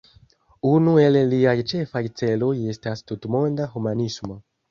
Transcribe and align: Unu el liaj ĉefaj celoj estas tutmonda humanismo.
Unu 0.69 0.93
el 1.01 1.17
liaj 1.33 1.53
ĉefaj 1.73 2.01
celoj 2.21 2.51
estas 2.75 3.05
tutmonda 3.11 3.71
humanismo. 3.77 4.39